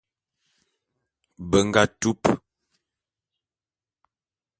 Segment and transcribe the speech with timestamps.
[1.49, 2.21] Be nga tup.